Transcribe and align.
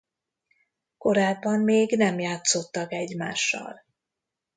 Korábban 0.97 1.59
még 1.59 1.97
nem 1.97 2.19
játszottak 2.19 2.91
egymással. 2.93 3.83